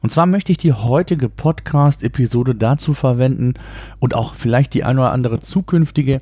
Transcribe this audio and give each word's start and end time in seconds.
Und 0.00 0.12
zwar 0.12 0.26
möchte 0.26 0.52
ich 0.52 0.58
die 0.58 0.72
heutige 0.72 1.28
Podcast-Episode 1.28 2.54
dazu 2.54 2.94
verwenden 2.94 3.54
und 3.98 4.14
auch 4.14 4.34
vielleicht 4.34 4.74
die 4.74 4.84
eine 4.84 5.00
oder 5.00 5.12
andere 5.12 5.40
zukünftige, 5.40 6.20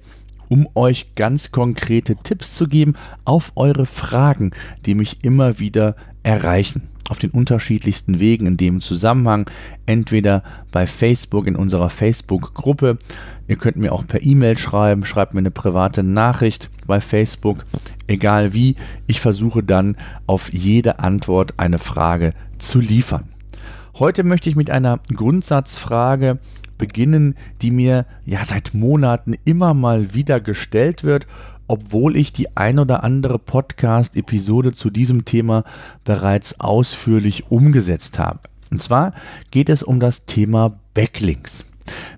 um 0.48 0.68
euch 0.74 1.14
ganz 1.14 1.50
konkrete 1.50 2.16
Tipps 2.16 2.54
zu 2.54 2.68
geben 2.68 2.94
auf 3.24 3.52
eure 3.56 3.86
Fragen, 3.86 4.52
die 4.84 4.94
mich 4.94 5.24
immer 5.24 5.58
wieder 5.58 5.96
erreichen. 6.22 6.88
Auf 7.08 7.18
den 7.20 7.30
unterschiedlichsten 7.30 8.18
Wegen 8.18 8.46
in 8.46 8.56
dem 8.56 8.80
Zusammenhang, 8.80 9.48
entweder 9.86 10.42
bei 10.72 10.88
Facebook 10.88 11.46
in 11.46 11.54
unserer 11.54 11.88
Facebook-Gruppe. 11.88 12.98
Ihr 13.46 13.56
könnt 13.56 13.76
mir 13.76 13.92
auch 13.92 14.04
per 14.08 14.24
E-Mail 14.24 14.58
schreiben, 14.58 15.04
schreibt 15.04 15.32
mir 15.32 15.38
eine 15.38 15.52
private 15.52 16.02
Nachricht 16.02 16.68
bei 16.84 17.00
Facebook, 17.00 17.64
egal 18.08 18.52
wie. 18.54 18.74
Ich 19.06 19.20
versuche 19.20 19.62
dann 19.62 19.96
auf 20.26 20.52
jede 20.52 20.98
Antwort 20.98 21.54
eine 21.58 21.78
Frage 21.78 22.32
zu 22.58 22.80
liefern. 22.80 23.28
Heute 23.98 24.24
möchte 24.24 24.50
ich 24.50 24.56
mit 24.56 24.68
einer 24.68 25.00
Grundsatzfrage 25.10 26.36
beginnen, 26.76 27.34
die 27.62 27.70
mir 27.70 28.04
ja 28.26 28.44
seit 28.44 28.74
Monaten 28.74 29.36
immer 29.46 29.72
mal 29.72 30.12
wieder 30.12 30.38
gestellt 30.38 31.02
wird, 31.02 31.26
obwohl 31.66 32.14
ich 32.14 32.30
die 32.30 32.58
ein 32.58 32.78
oder 32.78 33.04
andere 33.04 33.38
Podcast-Episode 33.38 34.74
zu 34.74 34.90
diesem 34.90 35.24
Thema 35.24 35.64
bereits 36.04 36.60
ausführlich 36.60 37.50
umgesetzt 37.50 38.18
habe. 38.18 38.40
Und 38.70 38.82
zwar 38.82 39.14
geht 39.50 39.70
es 39.70 39.82
um 39.82 39.98
das 39.98 40.26
Thema 40.26 40.78
Backlinks. 40.92 41.64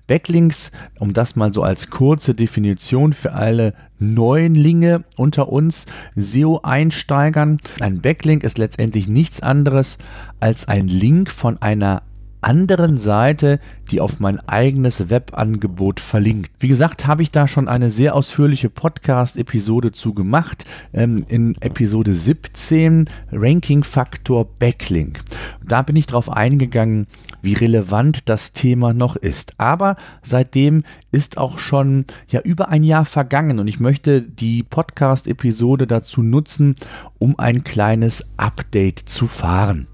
Backlinks, 0.07 0.71
um 0.99 1.13
das 1.13 1.37
mal 1.37 1.53
so 1.53 1.63
als 1.63 1.91
kurze 1.91 2.35
Definition 2.35 3.13
für 3.13 3.33
alle 3.33 3.75
Neulinge 3.99 5.05
unter 5.17 5.49
uns 5.49 5.87
SEO-Einsteigern. 6.17 7.59
Ein 7.81 8.01
Backlink 8.01 8.45
ist 8.45 8.59
letztendlich 8.59 9.09
nichts 9.09 9.41
anderes 9.41 9.99
als 10.41 10.69
ein 10.69 10.89
Link 10.89 11.31
von 11.31 11.61
einer 11.61 12.03
anderen 12.41 12.99
Seite, 12.99 13.61
die 13.91 14.01
auf 14.01 14.21
mein 14.21 14.41
eigenes 14.49 15.11
Webangebot 15.11 16.01
verlinkt. 16.01 16.51
Wie 16.61 16.69
gesagt, 16.69 17.07
habe 17.07 17.23
ich 17.23 17.31
da 17.31 17.49
schon 17.49 17.69
eine 17.69 17.91
sehr 17.91 18.15
ausführliche 18.15 18.71
Podcast-Episode 18.71 19.93
zu 19.93 20.15
gemacht. 20.15 20.65
Ähm, 20.93 21.25
in 21.29 21.57
Episode 21.61 22.13
17 22.13 23.09
Ranking 23.33 23.85
Faktor 23.85 24.45
Backlink. 24.45 25.21
Da 25.67 25.83
bin 25.83 25.97
ich 25.97 26.07
darauf 26.07 26.31
eingegangen, 26.31 27.07
wie 27.43 27.55
relevant 27.55 28.29
das 28.29 28.53
Thema 28.53 28.93
noch 28.93 29.17
ist. 29.17 29.55
Aber 29.59 29.97
seitdem 30.23 30.85
ist 31.13 31.39
auch 31.39 31.59
schon 31.59 32.05
ja 32.29 32.41
über 32.41 32.69
ein 32.69 32.85
Jahr 32.85 33.05
vergangen 33.05 33.59
und 33.59 33.69
ich 33.69 33.81
möchte 33.81 34.23
die 34.23 34.63
Podcast-Episode 34.63 35.87
dazu 35.87 36.23
nutzen, 36.23 36.75
um 37.19 37.39
ein 37.39 37.65
kleines 37.65 38.27
Update 38.37 39.01
zu 39.01 39.27
fahren. 39.27 39.87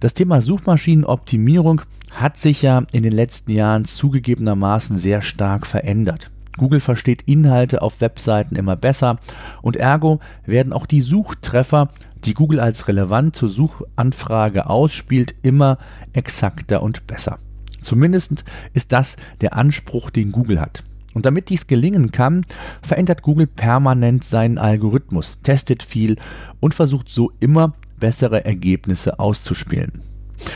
Das 0.00 0.12
Thema 0.12 0.42
Suchmaschinenoptimierung 0.42 1.80
hat 2.12 2.36
sich 2.36 2.62
ja 2.62 2.82
in 2.92 3.02
den 3.02 3.12
letzten 3.12 3.52
Jahren 3.52 3.86
zugegebenermaßen 3.86 4.98
sehr 4.98 5.22
stark 5.22 5.66
verändert. 5.66 6.30
Google 6.58 6.80
versteht 6.80 7.22
Inhalte 7.22 7.82
auf 7.82 8.00
Webseiten 8.00 8.56
immer 8.56 8.76
besser 8.76 9.18
und 9.62 9.76
ergo 9.76 10.20
werden 10.44 10.72
auch 10.72 10.86
die 10.86 11.00
Suchtreffer, 11.00 11.88
die 12.24 12.34
Google 12.34 12.60
als 12.60 12.88
relevant 12.88 13.36
zur 13.36 13.48
Suchanfrage 13.48 14.68
ausspielt, 14.68 15.34
immer 15.42 15.78
exakter 16.12 16.82
und 16.82 17.06
besser. 17.06 17.38
Zumindest 17.80 18.44
ist 18.74 18.92
das 18.92 19.16
der 19.40 19.54
Anspruch, 19.54 20.10
den 20.10 20.32
Google 20.32 20.60
hat. 20.60 20.82
Und 21.14 21.24
damit 21.24 21.48
dies 21.48 21.66
gelingen 21.66 22.10
kann, 22.10 22.44
verändert 22.82 23.22
Google 23.22 23.46
permanent 23.46 24.24
seinen 24.24 24.58
Algorithmus, 24.58 25.40
testet 25.42 25.82
viel 25.82 26.16
und 26.60 26.74
versucht 26.74 27.10
so 27.10 27.32
immer 27.40 27.72
bessere 27.98 28.44
Ergebnisse 28.44 29.18
auszuspielen. 29.18 30.00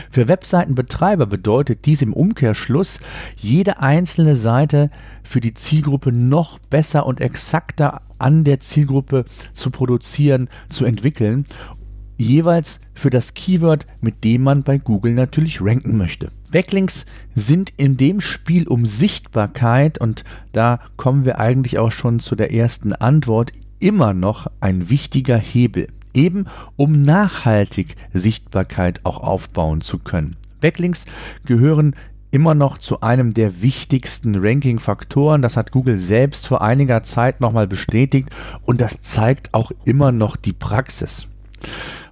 Für 0.09 0.27
Webseitenbetreiber 0.27 1.25
bedeutet 1.25 1.85
dies 1.85 2.01
im 2.01 2.13
Umkehrschluss, 2.13 2.99
jede 3.37 3.79
einzelne 3.79 4.35
Seite 4.35 4.89
für 5.23 5.41
die 5.41 5.53
Zielgruppe 5.53 6.11
noch 6.11 6.59
besser 6.59 7.05
und 7.05 7.19
exakter 7.19 8.01
an 8.19 8.43
der 8.43 8.59
Zielgruppe 8.59 9.25
zu 9.53 9.71
produzieren, 9.71 10.49
zu 10.69 10.85
entwickeln, 10.85 11.45
jeweils 12.17 12.79
für 12.93 13.09
das 13.09 13.33
Keyword, 13.33 13.87
mit 13.99 14.23
dem 14.23 14.43
man 14.43 14.63
bei 14.63 14.77
Google 14.77 15.13
natürlich 15.13 15.61
ranken 15.61 15.97
möchte. 15.97 16.29
Backlinks 16.51 17.05
sind 17.33 17.73
in 17.77 17.97
dem 17.97 18.21
Spiel 18.21 18.67
um 18.67 18.85
Sichtbarkeit 18.85 19.97
und 19.97 20.23
da 20.51 20.79
kommen 20.97 21.25
wir 21.25 21.39
eigentlich 21.39 21.79
auch 21.79 21.91
schon 21.91 22.19
zu 22.19 22.35
der 22.35 22.53
ersten 22.53 22.93
Antwort 22.93 23.53
immer 23.79 24.13
noch 24.13 24.47
ein 24.59 24.91
wichtiger 24.91 25.37
Hebel 25.37 25.87
eben 26.13 26.45
um 26.75 27.01
nachhaltig 27.01 27.95
Sichtbarkeit 28.13 29.01
auch 29.03 29.19
aufbauen 29.19 29.81
zu 29.81 29.99
können. 29.99 30.35
Backlinks 30.59 31.05
gehören 31.45 31.95
immer 32.31 32.55
noch 32.55 32.77
zu 32.77 33.01
einem 33.01 33.33
der 33.33 33.61
wichtigsten 33.61 34.35
Ranking-Faktoren. 34.35 35.41
Das 35.41 35.57
hat 35.57 35.71
Google 35.71 35.99
selbst 35.99 36.47
vor 36.47 36.61
einiger 36.61 37.03
Zeit 37.03 37.41
nochmal 37.41 37.67
bestätigt 37.67 38.29
und 38.63 38.81
das 38.81 39.01
zeigt 39.01 39.53
auch 39.53 39.71
immer 39.85 40.11
noch 40.11 40.37
die 40.37 40.53
Praxis. 40.53 41.27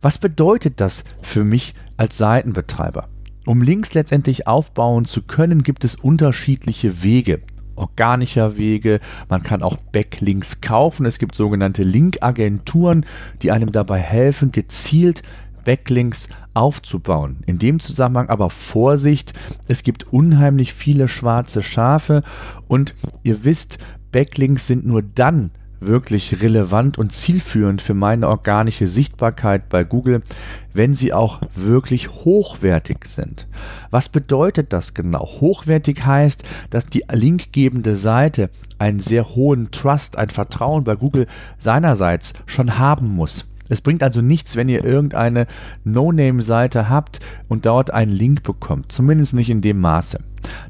Was 0.01 0.17
bedeutet 0.17 0.79
das 0.81 1.03
für 1.21 1.43
mich 1.43 1.73
als 1.97 2.17
Seitenbetreiber? 2.17 3.07
Um 3.45 3.61
Links 3.61 3.93
letztendlich 3.93 4.47
aufbauen 4.47 5.05
zu 5.05 5.23
können, 5.23 5.63
gibt 5.63 5.83
es 5.83 5.95
unterschiedliche 5.95 7.01
Wege 7.01 7.41
organischer 7.79 8.55
Wege. 8.57 8.99
Man 9.29 9.43
kann 9.43 9.63
auch 9.63 9.77
Backlinks 9.77 10.61
kaufen. 10.61 11.05
Es 11.05 11.19
gibt 11.19 11.35
sogenannte 11.35 11.83
Linkagenturen, 11.83 13.05
die 13.41 13.51
einem 13.51 13.71
dabei 13.71 13.99
helfen, 13.99 14.51
gezielt 14.51 15.23
Backlinks 15.65 16.29
aufzubauen. 16.53 17.37
In 17.45 17.59
dem 17.59 17.79
Zusammenhang 17.79 18.29
aber 18.29 18.49
Vorsicht, 18.49 19.33
es 19.67 19.83
gibt 19.83 20.11
unheimlich 20.11 20.73
viele 20.73 21.07
schwarze 21.07 21.63
Schafe 21.63 22.23
und 22.67 22.95
ihr 23.23 23.43
wisst, 23.43 23.77
Backlinks 24.11 24.67
sind 24.67 24.85
nur 24.85 25.01
dann 25.01 25.51
wirklich 25.79 26.41
relevant 26.41 26.97
und 26.97 27.13
zielführend 27.13 27.81
für 27.81 27.93
meine 27.93 28.27
organische 28.27 28.87
Sichtbarkeit 28.87 29.69
bei 29.69 29.83
Google, 29.83 30.21
wenn 30.73 30.93
sie 30.93 31.13
auch 31.13 31.41
wirklich 31.55 32.09
hochwertig 32.09 33.05
sind. 33.05 33.47
Was 33.91 34.09
bedeutet 34.09 34.73
das 34.73 34.93
genau? 34.93 35.25
Hochwertig 35.25 36.05
heißt, 36.05 36.43
dass 36.69 36.85
die 36.85 37.05
linkgebende 37.11 37.95
Seite 37.95 38.49
einen 38.77 38.99
sehr 38.99 39.35
hohen 39.35 39.71
Trust, 39.71 40.17
ein 40.17 40.29
Vertrauen 40.29 40.83
bei 40.83 40.95
Google 40.95 41.27
seinerseits 41.57 42.33
schon 42.45 42.77
haben 42.77 43.09
muss. 43.09 43.45
Es 43.69 43.81
bringt 43.81 44.01
also 44.01 44.21
nichts, 44.21 44.55
wenn 44.55 44.67
ihr 44.67 44.83
irgendeine 44.83 45.45
No-Name-Seite 45.83 46.89
habt 46.89 47.19
und 47.47 47.67
dort 47.67 47.91
einen 47.91 48.11
Link 48.11 48.41
bekommt. 48.43 48.91
Zumindest 48.91 49.35
nicht 49.35 49.51
in 49.51 49.61
dem 49.61 49.79
Maße. 49.79 50.19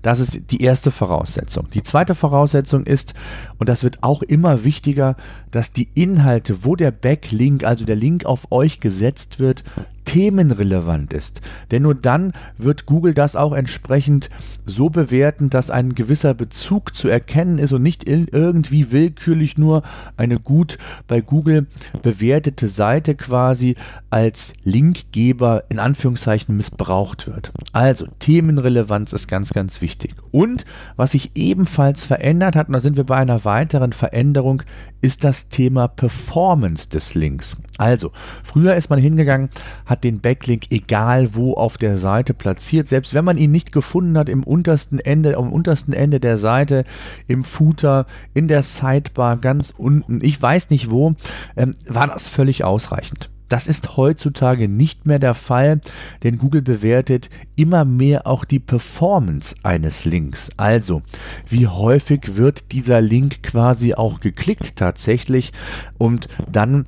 Das 0.02 0.20
ist 0.20 0.52
die 0.52 0.62
erste 0.62 0.92
Voraussetzung. 0.92 1.68
Die 1.74 1.84
zweite 1.84 2.16
Voraussetzung 2.16 2.86
ist, 2.86 3.14
und 3.58 3.70
das 3.70 3.84
wird 3.84 4.04
auch 4.04 4.22
immer 4.22 4.64
wichtiger, 4.64 5.16
dass 5.52 5.74
die 5.74 5.90
Inhalte, 5.96 6.64
wo 6.64 6.76
der 6.76 6.92
Backlink, 6.92 7.64
also 7.64 7.86
der 7.86 7.96
Link 7.96 8.26
auf 8.26 8.52
euch 8.52 8.80
gesetzt 8.80 9.40
wird, 9.40 9.64
themenrelevant 10.10 11.14
ist. 11.14 11.42
Denn 11.70 11.84
nur 11.84 11.94
dann 11.94 12.34
wird 12.58 12.88
Google 12.88 13.14
das 13.14 13.36
auch 13.36 13.54
entsprechend 13.54 14.32
so 14.66 14.90
bewerten, 14.90 15.52
dass 15.52 15.70
ein 15.70 15.94
gewisser 15.94 16.34
Bezug 16.34 16.96
zu 16.96 17.10
erkennen 17.10 17.60
ist 17.60 17.74
und 17.74 17.84
nicht 17.84 18.10
irgendwie 18.10 18.92
willkürlich 18.92 19.60
nur 19.60 19.84
eine 20.18 20.40
gut 20.40 20.80
bei 21.08 21.22
Google 21.22 21.68
bewertete 22.02 22.68
Seite 22.68 23.14
quasi 23.14 23.76
als 24.10 24.54
Linkgeber 24.64 25.66
in 25.70 25.78
Anführungszeichen 25.78 26.58
missbraucht 26.58 27.28
wird. 27.28 27.52
Also 27.72 28.08
Themenrelevanz 28.18 29.14
ist 29.14 29.28
ganz, 29.28 29.54
ganz 29.54 29.69
wichtig. 29.82 30.16
Und 30.32 30.66
was 30.96 31.12
sich 31.12 31.32
ebenfalls 31.36 32.04
verändert 32.04 32.56
hat, 32.56 32.68
und 32.68 32.74
da 32.74 32.80
sind 32.80 32.98
wir 32.98 33.04
bei 33.06 33.18
einer 33.18 33.46
weiteren 33.46 33.94
Veränderung, 33.94 34.64
ist 35.02 35.24
das 35.24 35.50
Thema 35.50 35.88
Performance 35.88 36.90
des 36.90 37.16
Links. 37.16 37.56
Also, 37.78 38.12
früher 38.44 38.76
ist 38.76 38.90
man 38.90 39.00
hingegangen, 39.00 39.50
hat 39.86 40.04
den 40.04 40.20
Backlink 40.20 40.72
egal 40.72 41.36
wo 41.36 41.54
auf 41.54 41.78
der 41.78 41.98
Seite 41.98 42.34
platziert, 42.34 42.88
selbst 42.88 43.14
wenn 43.14 43.26
man 43.26 43.38
ihn 43.38 43.52
nicht 43.52 43.72
gefunden 43.72 44.18
hat 44.18 44.30
im 44.30 44.44
untersten 44.44 45.00
Ende, 45.00 45.38
am 45.38 45.54
untersten 45.54 45.94
Ende 45.94 46.20
der 46.20 46.38
Seite, 46.38 46.84
im 47.28 47.44
Footer, 47.44 48.06
in 48.34 48.48
der 48.48 48.64
Sidebar, 48.64 49.38
ganz 49.38 49.74
unten, 49.76 50.20
ich 50.22 50.42
weiß 50.42 50.70
nicht 50.70 50.92
wo, 50.92 51.16
ähm, 51.56 51.72
war 51.88 52.08
das 52.08 52.28
völlig 52.28 52.64
ausreichend. 52.64 53.30
Das 53.50 53.68
ist 53.68 53.98
heutzutage 53.98 54.70
nicht 54.70 55.06
mehr 55.08 55.20
der 55.20 55.34
Fall, 55.34 55.82
denn 56.24 56.38
Google 56.38 56.62
bewertet 56.62 57.30
immer 57.56 57.84
mehr 57.84 58.28
auch 58.28 58.46
die 58.46 58.60
Performance 58.60 59.56
eines 59.64 60.06
Links. 60.06 60.52
Also, 60.56 61.02
wie 61.48 61.68
häufig 61.68 62.36
wird 62.36 62.72
dieser 62.72 63.02
Link 63.02 63.44
quasi 63.44 63.96
auch 63.96 64.20
geklickt 64.20 64.76
tatsächlich 64.76 65.52
und 65.98 66.28
dann 66.50 66.86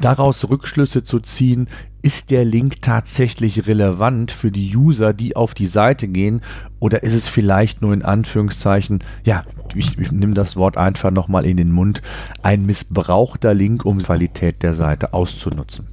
daraus 0.00 0.48
Rückschlüsse 0.48 1.02
zu 1.02 1.20
ziehen, 1.20 1.68
ist 2.02 2.30
der 2.30 2.44
Link 2.44 2.80
tatsächlich 2.82 3.66
relevant 3.66 4.32
für 4.32 4.50
die 4.50 4.74
User, 4.74 5.12
die 5.12 5.36
auf 5.36 5.54
die 5.54 5.66
Seite 5.66 6.08
gehen, 6.08 6.40
oder 6.78 7.02
ist 7.02 7.14
es 7.14 7.28
vielleicht 7.28 7.82
nur 7.82 7.92
in 7.92 8.02
Anführungszeichen, 8.02 9.00
ja, 9.24 9.44
ich, 9.74 9.98
ich 9.98 10.10
nehme 10.12 10.34
das 10.34 10.56
Wort 10.56 10.76
einfach 10.76 11.10
nochmal 11.10 11.44
in 11.44 11.56
den 11.56 11.72
Mund, 11.72 12.00
ein 12.42 12.64
missbrauchter 12.64 13.52
Link, 13.54 13.84
um 13.84 13.98
die 13.98 14.04
Qualität 14.04 14.62
der 14.62 14.74
Seite 14.74 15.12
auszunutzen. 15.12 15.86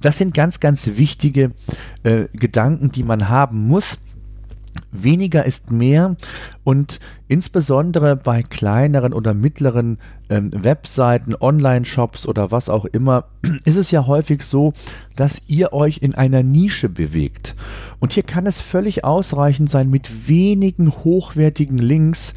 Das 0.00 0.18
sind 0.18 0.34
ganz, 0.34 0.60
ganz 0.60 0.86
wichtige 0.96 1.52
äh, 2.02 2.28
Gedanken, 2.32 2.92
die 2.92 3.02
man 3.02 3.28
haben 3.28 3.66
muss. 3.66 3.98
Weniger 4.92 5.44
ist 5.44 5.70
mehr 5.70 6.16
und 6.64 6.98
insbesondere 7.28 8.16
bei 8.16 8.42
kleineren 8.42 9.12
oder 9.12 9.34
mittleren 9.34 9.98
ähm, 10.28 10.50
Webseiten, 10.52 11.34
Online-Shops 11.38 12.26
oder 12.26 12.50
was 12.50 12.68
auch 12.68 12.84
immer, 12.86 13.26
ist 13.64 13.76
es 13.76 13.90
ja 13.90 14.06
häufig 14.06 14.42
so, 14.42 14.72
dass 15.14 15.42
ihr 15.46 15.72
euch 15.72 15.98
in 15.98 16.14
einer 16.14 16.42
Nische 16.42 16.88
bewegt. 16.88 17.54
Und 18.00 18.12
hier 18.12 18.24
kann 18.24 18.46
es 18.46 18.60
völlig 18.60 19.04
ausreichend 19.04 19.70
sein, 19.70 19.90
mit 19.90 20.28
wenigen 20.28 20.90
hochwertigen 20.90 21.78
Links 21.78 22.34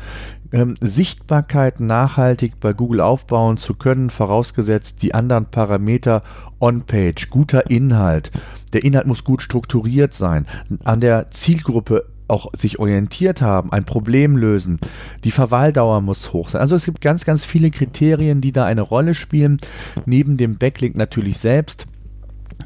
ähm, 0.54 0.76
Sichtbarkeit 0.80 1.80
nachhaltig 1.80 2.60
bei 2.60 2.72
Google 2.72 3.02
aufbauen 3.02 3.58
zu 3.58 3.74
können, 3.74 4.10
vorausgesetzt 4.10 5.02
die 5.02 5.14
anderen 5.14 5.46
Parameter 5.46 6.24
On-Page, 6.60 7.30
guter 7.30 7.70
Inhalt. 7.70 8.32
Der 8.72 8.84
Inhalt 8.84 9.08
muss 9.08 9.24
gut 9.24 9.42
strukturiert 9.42 10.14
sein, 10.14 10.46
an 10.84 11.02
der 11.02 11.28
Zielgruppe 11.28 12.06
auch 12.28 12.52
sich 12.58 12.80
orientiert 12.80 13.42
haben, 13.42 13.72
ein 13.74 13.84
Problem 13.84 14.38
lösen. 14.38 14.80
Die 15.24 15.32
Verweildauer 15.32 16.02
muss 16.02 16.32
hoch 16.34 16.50
sein. 16.50 16.62
Also 16.62 16.76
es 16.76 16.86
gibt 16.86 17.02
ganz, 17.02 17.26
ganz 17.26 17.44
viele 17.44 17.70
Kriterien, 17.70 18.40
die 18.40 18.52
da 18.52 18.66
eine 18.66 18.82
Rolle 18.82 19.14
spielen, 19.14 19.60
neben 20.06 20.38
dem 20.38 20.58
Backlink 20.58 20.96
natürlich 20.96 21.40
selbst. 21.40 21.86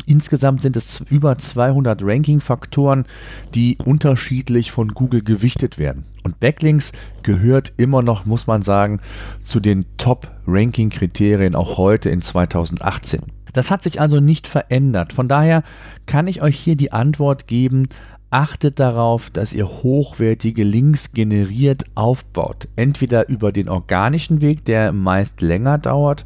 Insgesamt 0.06 0.62
sind 0.62 0.76
es 0.76 1.02
über 1.10 1.38
200 1.38 2.02
Ranking-Faktoren, 2.04 3.06
die 3.54 3.78
unterschiedlich 3.84 4.72
von 4.72 4.90
Google 4.90 5.24
gewichtet 5.24 5.78
werden. 5.78 6.06
Und 6.24 6.40
Backlinks 6.40 6.92
gehört 7.24 7.74
immer 7.78 8.02
noch, 8.02 8.26
muss 8.26 8.48
man 8.48 8.62
sagen, 8.62 9.00
zu 9.44 9.60
den 9.60 9.86
Top-Ranking-Kriterien 9.98 11.56
auch 11.56 11.78
heute 11.78 12.10
in 12.10 12.22
2018. 12.22 13.22
Das 13.54 13.72
hat 13.72 13.84
sich 13.84 14.00
also 14.00 14.20
nicht 14.20 14.48
verändert. 14.48 15.14
Von 15.14 15.28
daher 15.28 15.64
kann 16.06 16.28
ich 16.28 16.42
euch 16.42 16.58
hier 16.60 16.76
die 16.76 16.92
Antwort 16.92 17.48
geben, 17.48 17.88
achtet 18.30 18.80
darauf, 18.80 19.30
dass 19.30 19.54
ihr 19.54 19.68
hochwertige 19.68 20.64
Links 20.64 21.12
generiert 21.12 21.86
aufbaut. 21.96 22.68
Entweder 22.76 23.30
über 23.30 23.52
den 23.52 23.70
organischen 23.70 24.42
Weg, 24.42 24.66
der 24.66 24.92
meist 24.92 25.42
länger 25.42 25.78
dauert, 25.78 26.24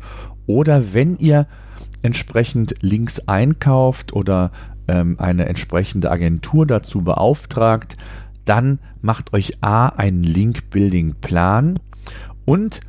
oder 0.48 0.94
wenn 0.94 1.18
ihr 1.18 1.48
entsprechend 2.02 2.76
Links 2.82 3.20
einkauft 3.28 4.14
oder 4.14 4.52
ähm, 4.88 5.16
eine 5.20 5.48
entsprechende 5.48 6.12
Agentur 6.12 6.66
dazu 6.66 7.02
beauftragt, 7.02 7.98
dann 8.46 8.80
macht 9.02 9.34
euch 9.34 9.62
A 9.62 9.88
einen 9.88 10.24
Link-Building-Plan 10.24 11.80
und 12.46 12.82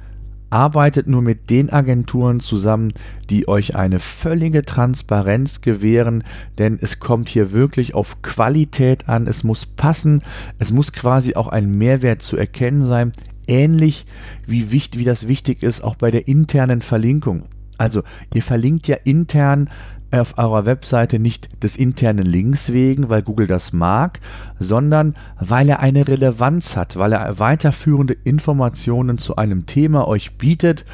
arbeitet 0.53 1.07
nur 1.07 1.23
mit 1.23 1.49
den 1.49 1.71
Agenturen 1.71 2.39
zusammen, 2.39 2.93
die 3.31 3.49
euch 3.49 3.75
eine 3.75 4.01
völlige 4.01 4.63
Transparenz 4.63 5.63
gewähren, 5.63 6.25
denn 6.59 6.79
es 6.81 7.01
kommt 7.01 7.31
hier 7.31 7.53
wirklich 7.53 7.95
auf 7.95 8.21
Qualität 8.21 9.09
an, 9.09 9.27
es 9.27 9.45
muss 9.45 9.65
passen, 9.65 10.23
es 10.59 10.71
muss 10.71 10.93
quasi 10.93 11.35
auch 11.35 11.49
ein 11.49 11.71
Mehrwert 11.71 12.21
zu 12.21 12.37
erkennen 12.37 12.85
sein, 12.85 13.13
ähnlich 13.47 14.05
wie, 14.47 14.71
wichtig, 14.71 15.01
wie 15.01 15.05
das 15.05 15.27
wichtig 15.27 15.63
ist 15.63 15.83
auch 15.83 15.97
bei 15.97 16.11
der 16.11 16.29
internen 16.29 16.83
Verlinkung. 16.83 17.45
Also 17.83 18.05
ihr 18.33 18.45
verlinkt 18.45 18.87
ja 18.87 18.97
intern 19.03 19.69
auf 20.13 20.39
eurer 20.39 20.67
Webseite 20.67 21.19
nicht 21.19 21.65
des 21.65 21.77
internen 21.77 22.25
Links 22.25 22.73
wegen, 22.73 23.11
weil 23.11 23.23
Google 23.23 23.49
das 23.49 23.73
mag, 23.73 24.21
sondern 24.61 25.17
weil 25.41 25.69
er 25.69 25.81
eine 25.81 26.07
Relevanz 26.07 26.77
hat, 26.77 26.97
weil 26.97 27.13
er 27.13 27.41
weiterführende 27.41 28.13
Informationen 28.13 29.19
zu 29.19 29.35
einem 29.35 29.67
Thema 29.67 30.07
euch 30.07 30.39
bietet 30.39 30.85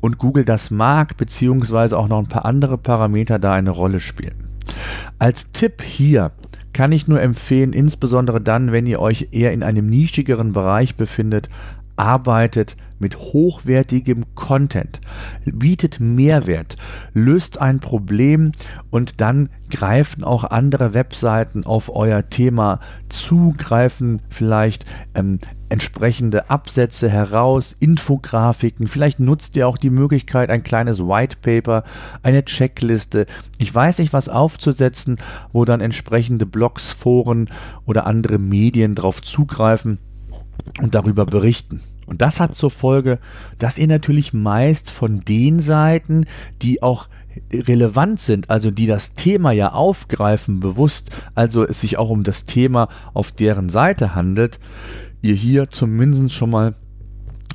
und 0.00 0.18
Google 0.18 0.44
das 0.44 0.72
mag, 0.72 1.16
beziehungsweise 1.16 1.96
auch 1.96 2.08
noch 2.08 2.18
ein 2.18 2.28
paar 2.28 2.44
andere 2.44 2.76
Parameter 2.76 3.38
da 3.38 3.52
eine 3.52 3.70
Rolle 3.70 4.00
spielen. 4.00 4.48
Als 5.20 5.52
Tipp 5.52 5.80
hier 5.80 6.32
kann 6.72 6.90
ich 6.90 7.06
nur 7.06 7.20
empfehlen, 7.20 7.72
insbesondere 7.72 8.40
dann, 8.40 8.72
wenn 8.72 8.86
ihr 8.86 8.98
euch 8.98 9.28
eher 9.30 9.52
in 9.52 9.62
einem 9.62 9.88
nischigeren 9.88 10.54
Bereich 10.54 10.96
befindet, 10.96 11.48
arbeitet 12.02 12.76
mit 12.98 13.16
hochwertigem 13.16 14.24
Content, 14.34 15.00
bietet 15.44 16.00
Mehrwert, 16.00 16.76
löst 17.14 17.60
ein 17.60 17.78
Problem 17.78 18.52
und 18.90 19.20
dann 19.20 19.50
greifen 19.70 20.24
auch 20.24 20.42
andere 20.42 20.94
Webseiten 20.94 21.64
auf 21.64 21.94
euer 21.94 22.28
Thema 22.28 22.80
zu, 23.08 23.54
greifen 23.56 24.20
vielleicht 24.30 24.84
ähm, 25.14 25.38
entsprechende 25.68 26.50
Absätze 26.50 27.08
heraus, 27.08 27.74
Infografiken, 27.78 28.88
vielleicht 28.88 29.20
nutzt 29.20 29.56
ihr 29.56 29.68
auch 29.68 29.78
die 29.78 29.90
Möglichkeit, 29.90 30.50
ein 30.50 30.64
kleines 30.64 31.00
White 31.00 31.36
Paper, 31.40 31.84
eine 32.24 32.44
Checkliste, 32.44 33.26
ich 33.58 33.72
weiß 33.72 33.98
nicht 33.98 34.12
was 34.12 34.28
aufzusetzen, 34.28 35.16
wo 35.52 35.64
dann 35.64 35.80
entsprechende 35.80 36.46
Blogs, 36.46 36.90
Foren 36.90 37.48
oder 37.86 38.06
andere 38.06 38.38
Medien 38.38 38.96
darauf 38.96 39.22
zugreifen 39.22 39.98
und 40.80 40.94
darüber 40.94 41.26
berichten. 41.26 41.80
Und 42.06 42.20
das 42.20 42.40
hat 42.40 42.54
zur 42.54 42.70
Folge, 42.70 43.18
dass 43.58 43.78
ihr 43.78 43.86
natürlich 43.86 44.32
meist 44.32 44.90
von 44.90 45.20
den 45.20 45.60
Seiten, 45.60 46.26
die 46.60 46.82
auch 46.82 47.08
relevant 47.52 48.20
sind, 48.20 48.50
also 48.50 48.70
die 48.70 48.86
das 48.86 49.14
Thema 49.14 49.52
ja 49.52 49.72
aufgreifen, 49.72 50.60
bewusst, 50.60 51.10
also 51.34 51.64
es 51.64 51.80
sich 51.80 51.98
auch 51.98 52.10
um 52.10 52.24
das 52.24 52.44
Thema 52.44 52.88
auf 53.14 53.32
deren 53.32 53.68
Seite 53.68 54.14
handelt, 54.14 54.58
ihr 55.22 55.34
hier 55.34 55.70
zumindest 55.70 56.32
schon 56.32 56.50
mal 56.50 56.74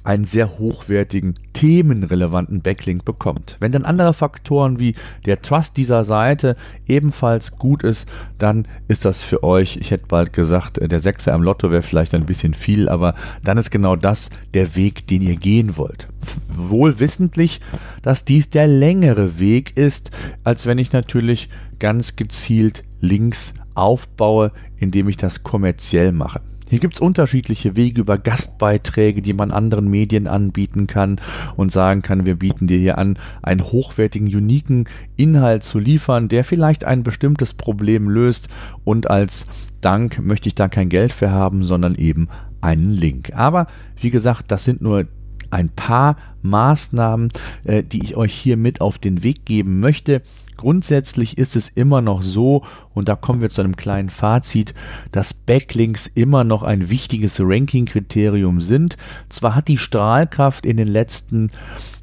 einen 0.08 0.24
sehr 0.24 0.58
hochwertigen, 0.58 1.36
themenrelevanten 1.52 2.62
Backlink 2.62 3.04
bekommt. 3.04 3.58
Wenn 3.60 3.74
dann 3.74 3.84
andere 3.84 4.14
Faktoren 4.14 4.80
wie 4.80 4.96
der 5.26 5.42
Trust 5.42 5.76
dieser 5.76 6.06
Seite 6.06 6.56
ebenfalls 6.86 7.58
gut 7.58 7.84
ist, 7.84 8.08
dann 8.38 8.64
ist 8.88 9.04
das 9.04 9.22
für 9.22 9.44
euch, 9.44 9.76
ich 9.76 9.92
hätte 9.92 10.06
bald 10.08 10.32
gesagt, 10.32 10.80
der 10.82 11.00
Sechser 11.02 11.34
am 11.34 11.44
Lotto 11.44 11.72
wäre 11.72 11.82
vielleicht 11.82 12.16
ein 12.16 12.26
bisschen 12.26 12.54
viel, 12.54 12.88
aber 12.88 13.16
dann 13.44 13.58
ist 13.58 13.70
genau 13.70 13.98
das 13.98 14.30
der 14.54 14.78
Weg, 14.78 15.08
den 15.08 15.22
ihr 15.22 15.36
gehen 15.36 15.76
wollt. 15.76 16.08
Wohl 16.48 17.02
wissentlich, 17.02 17.60
dass 18.02 18.24
dies 18.24 18.50
der 18.50 18.66
längere 18.66 19.40
Weg 19.40 19.76
ist, 19.76 20.12
als 20.46 20.66
wenn 20.66 20.78
ich 20.78 20.94
natürlich 20.94 21.50
ganz 21.80 22.16
gezielt 22.16 22.86
Links 23.02 23.54
aufbaue, 23.76 24.54
indem 24.78 25.10
ich 25.10 25.18
das 25.18 25.44
kommerziell 25.44 26.14
mache. 26.14 26.40
Hier 26.70 26.80
gibt 26.80 26.96
es 26.96 27.00
unterschiedliche 27.00 27.76
Wege 27.76 28.02
über 28.02 28.18
Gastbeiträge, 28.18 29.22
die 29.22 29.34
man 29.34 29.52
anderen 29.52 29.88
Medien 29.88 30.28
anbieten 30.28 30.88
kann 30.88 31.22
und 31.56 31.72
sagen 31.72 32.02
kann, 32.02 32.26
wir 32.26 32.36
bieten 32.36 32.68
dir 32.68 32.78
hier 32.78 32.98
an, 32.98 33.18
einen 33.42 33.64
hochwertigen, 33.64 34.28
uniken 34.28 34.86
Inhalt 35.16 35.64
zu 35.64 35.80
liefern, 35.80 36.28
der 36.28 36.44
vielleicht 36.44 36.84
ein 36.84 37.04
bestimmtes 37.04 37.54
Problem 37.54 38.10
löst 38.10 38.50
und 38.84 39.10
als 39.10 39.48
Dank 39.80 40.20
möchte 40.22 40.50
ich 40.50 40.56
da 40.56 40.68
kein 40.68 40.90
Geld 40.90 41.14
für 41.14 41.32
haben, 41.32 41.64
sondern 41.64 41.96
eben 41.96 42.28
einen 42.62 42.92
Link. 42.92 43.32
Aber 43.34 43.68
wie 44.02 44.10
gesagt, 44.10 44.52
das 44.52 44.66
sind 44.66 44.82
nur 44.82 45.06
ein 45.50 45.70
paar 45.70 46.18
Maßnahmen, 46.42 47.30
äh, 47.64 47.84
die 47.84 48.04
ich 48.04 48.18
euch 48.18 48.34
hier 48.34 48.58
mit 48.58 48.82
auf 48.82 48.98
den 48.98 49.24
Weg 49.24 49.46
geben 49.46 49.80
möchte. 49.80 50.22
Grundsätzlich 50.58 51.38
ist 51.38 51.56
es 51.56 51.70
immer 51.70 52.02
noch 52.02 52.24
so, 52.24 52.64
und 52.94 53.08
da 53.08 53.16
kommen 53.16 53.42
wir 53.42 53.50
zu 53.50 53.62
einem 53.62 53.76
kleinen 53.76 54.10
Fazit, 54.10 54.74
dass 55.12 55.34
Backlinks 55.34 56.08
immer 56.08 56.44
noch 56.44 56.64
ein 56.64 56.90
wichtiges 56.90 57.40
Ranking-Kriterium 57.40 58.60
sind. 58.60 58.98
Zwar 59.30 59.56
hat 59.56 59.68
die 59.68 59.78
Strahlkraft 59.78 60.66
in 60.66 60.78
den 60.78 60.88
letzten 60.88 61.52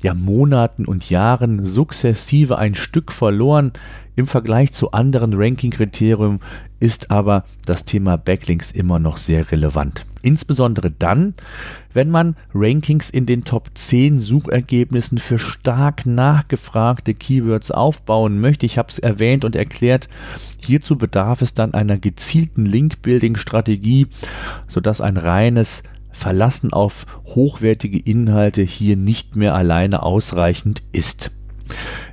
ja, 0.03 0.15
Monaten 0.15 0.85
und 0.85 1.11
Jahren 1.11 1.67
sukzessive 1.67 2.57
ein 2.57 2.75
Stück 2.75 3.11
verloren. 3.11 3.73
Im 4.17 4.27
Vergleich 4.29 4.73
zu 4.73 4.93
anderen 4.93 5.35
Ranking-Kriterien 5.35 6.41
ist 6.79 7.11
aber 7.11 7.45
das 7.65 7.85
Thema 7.85 8.17
Backlinks 8.17 8.71
immer 8.71 8.99
noch 8.99 9.17
sehr 9.17 9.51
relevant. 9.51 10.07
Insbesondere 10.23 10.91
dann, 10.91 11.35
wenn 11.93 12.11
man 12.11 12.37
Rankings 12.55 13.11
in 13.11 13.27
den 13.27 13.45
Top 13.45 13.71
10 13.75 14.19
Suchergebnissen 14.19 15.19
für 15.19 15.39
stark 15.39 16.07
nachgefragte 16.07 17.15
Keywords 17.15 17.73
aufbauen 17.73 18.41
möchte. 18.41 18.67
Ich 18.67 18.79
habe 18.79 18.89
es 18.89 19.01
erwähnt 19.01 19.45
und 19.45 19.57
erklärt. 19.57 20.09
Hierzu 20.65 20.97
bedarf 20.97 21.43
es 21.43 21.55
dann 21.55 21.75
einer 21.75 21.99
gezielten 21.99 22.67
Link-Building-Strategie, 22.67 24.07
sodass 24.69 25.01
ein 25.01 25.17
reines 25.17 25.83
Verlassen 26.13 26.73
auf 26.73 27.07
hochwertige 27.25 27.99
Inhalte 27.99 28.63
hier 28.63 28.97
nicht 28.97 29.35
mehr 29.35 29.55
alleine 29.55 30.05
ausreichend 30.05 30.83
ist. 30.93 31.33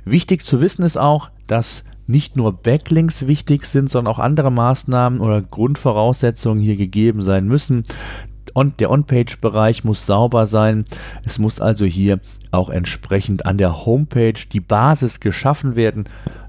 Wichtig 0.04 0.44
zu 0.44 0.60
wissen 0.60 0.82
ist 0.82 0.98
auch, 0.98 1.30
dass 1.46 1.84
nicht 2.12 2.36
nur 2.36 2.52
Backlinks 2.52 3.26
wichtig 3.26 3.64
sind, 3.64 3.90
sondern 3.90 4.14
auch 4.14 4.20
andere 4.20 4.52
Maßnahmen 4.52 5.20
oder 5.20 5.42
Grundvoraussetzungen 5.42 6.62
hier 6.62 6.76
gegeben 6.76 7.22
sein 7.22 7.48
müssen. 7.48 7.84
Und 8.54 8.78
der 8.78 8.90
On-Page-Bereich 8.90 9.82
muss 9.82 10.06
sauber 10.06 10.46
sein. 10.46 10.84
Es 11.24 11.38
muss 11.38 11.60
also 11.60 11.84
hier 11.84 12.20
auch 12.50 12.70
entsprechend 12.70 13.46
an 13.46 13.58
der 13.58 13.84
Homepage 13.86 14.34
die 14.52 14.60
Basis 14.60 15.18
geschaffen 15.18 15.74
werden. 15.74 16.04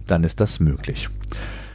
Dann 0.05 0.23
ist 0.23 0.39
das 0.39 0.59
möglich. 0.59 1.07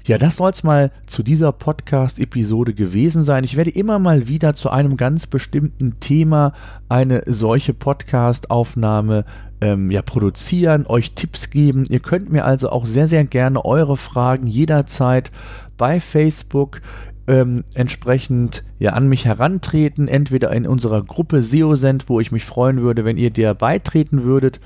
Ja, 0.04 0.16
das 0.16 0.36
soll 0.36 0.50
es 0.50 0.62
mal 0.62 0.90
zu 1.06 1.22
dieser 1.22 1.52
Podcast-Episode 1.52 2.72
gewesen 2.72 3.24
sein. 3.24 3.44
Ich 3.44 3.56
werde 3.56 3.70
immer 3.70 3.98
mal 3.98 4.26
wieder 4.26 4.54
zu 4.54 4.70
einem 4.70 4.96
ganz 4.96 5.26
bestimmten 5.26 6.00
Thema 6.00 6.54
eine 6.88 7.24
solche 7.26 7.74
Podcast-Aufnahme 7.74 9.26
ähm, 9.60 9.90
ja, 9.90 10.02
produzieren, 10.02 10.86
euch 10.86 11.14
Tipps 11.14 11.50
geben. 11.50 11.84
Ihr 11.88 12.00
könnt 12.00 12.30
mir 12.30 12.44
also 12.44 12.70
auch 12.70 12.86
sehr, 12.86 13.06
sehr 13.06 13.24
gerne 13.24 13.64
eure 13.64 13.96
Fragen 13.96 14.46
jederzeit 14.46 15.30
bei 15.76 16.00
Facebook 16.00 16.80
ähm, 17.28 17.64
entsprechend 17.74 18.64
ja 18.78 18.94
an 18.94 19.08
mich 19.08 19.26
herantreten, 19.26 20.08
entweder 20.08 20.50
in 20.52 20.66
unserer 20.66 21.02
Gruppe 21.02 21.42
SEOSend, 21.42 22.08
wo 22.08 22.20
ich 22.20 22.32
mich 22.32 22.44
freuen 22.44 22.80
würde, 22.80 23.04
wenn 23.04 23.18
ihr 23.18 23.30
der 23.30 23.54
beitreten 23.54 24.24
würdet, 24.24 24.60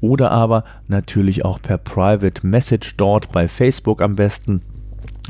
oder 0.00 0.30
aber 0.30 0.64
natürlich 0.86 1.44
auch 1.44 1.60
per 1.60 1.78
Private 1.78 2.46
Message 2.46 2.96
dort 2.96 3.32
bei 3.32 3.48
Facebook 3.48 4.00
am 4.00 4.16
besten. 4.16 4.62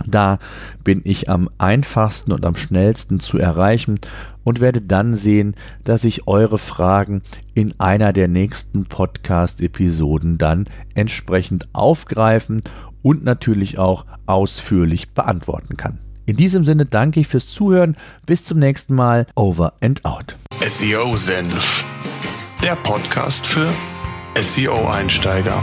Da 0.06 0.38
bin 0.82 1.02
ich 1.04 1.30
am 1.30 1.48
einfachsten 1.58 2.32
und 2.32 2.44
am 2.44 2.56
schnellsten 2.56 3.20
zu 3.20 3.38
erreichen 3.38 4.00
und 4.42 4.60
werde 4.60 4.80
dann 4.82 5.14
sehen, 5.14 5.54
dass 5.84 6.04
ich 6.04 6.26
eure 6.26 6.58
Fragen 6.58 7.22
in 7.54 7.78
einer 7.78 8.12
der 8.12 8.28
nächsten 8.28 8.86
Podcast-Episoden 8.86 10.38
dann 10.38 10.66
entsprechend 10.94 11.68
aufgreifen 11.72 12.62
und 13.02 13.24
natürlich 13.24 13.78
auch 13.78 14.04
ausführlich 14.26 15.10
beantworten 15.10 15.76
kann. 15.76 15.98
In 16.26 16.36
diesem 16.36 16.64
Sinne 16.64 16.86
danke 16.86 17.20
ich 17.20 17.28
fürs 17.28 17.48
Zuhören. 17.48 17.96
Bis 18.26 18.44
zum 18.44 18.58
nächsten 18.58 18.94
Mal. 18.94 19.26
Over 19.34 19.74
and 19.80 20.04
out. 20.04 20.36
SEO 20.66 21.16
Senf. 21.16 21.84
Der 22.62 22.76
Podcast 22.76 23.46
für 23.46 23.68
SEO-Einsteiger. 24.40 25.62